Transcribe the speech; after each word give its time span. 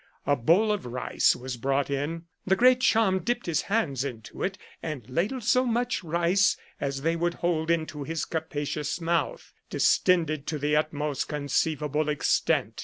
A 0.25 0.35
bowl 0.35 0.71
of 0.71 0.87
rice 0.87 1.35
was 1.35 1.57
brought 1.57 1.91
in. 1.91 2.23
The 2.47 2.55
Great 2.55 2.79
Cham 2.81 3.19
dipped 3.19 3.45
his 3.45 3.61
hands 3.61 4.03
into 4.03 4.41
it, 4.41 4.57
and 4.81 5.07
ladled 5.07 5.43
so 5.43 5.63
much 5.63 6.03
rice 6.03 6.57
as 6.79 7.03
they 7.03 7.15
would 7.15 7.35
hold 7.35 7.69
into 7.69 8.01
his 8.01 8.25
capacious 8.25 8.99
mouth, 8.99 9.53
distended 9.69 10.47
to 10.47 10.57
the 10.57 10.75
utmost 10.75 11.29
con 11.29 11.43
ceivable 11.45 12.07
extent. 12.07 12.79